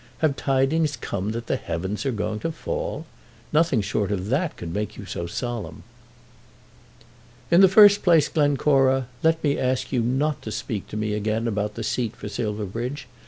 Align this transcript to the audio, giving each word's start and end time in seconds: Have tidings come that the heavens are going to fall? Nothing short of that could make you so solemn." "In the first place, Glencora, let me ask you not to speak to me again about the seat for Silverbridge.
Have 0.17 0.35
tidings 0.35 0.95
come 0.97 1.29
that 1.33 1.45
the 1.45 1.57
heavens 1.57 2.07
are 2.07 2.11
going 2.11 2.39
to 2.39 2.51
fall? 2.51 3.05
Nothing 3.53 3.81
short 3.81 4.11
of 4.11 4.29
that 4.29 4.57
could 4.57 4.73
make 4.73 4.97
you 4.97 5.05
so 5.05 5.27
solemn." 5.27 5.83
"In 7.51 7.61
the 7.61 7.67
first 7.69 8.01
place, 8.01 8.27
Glencora, 8.27 9.05
let 9.21 9.43
me 9.43 9.59
ask 9.59 9.91
you 9.91 10.01
not 10.01 10.41
to 10.41 10.51
speak 10.51 10.87
to 10.87 10.97
me 10.97 11.13
again 11.13 11.47
about 11.47 11.75
the 11.75 11.83
seat 11.83 12.15
for 12.15 12.29
Silverbridge. 12.29 13.05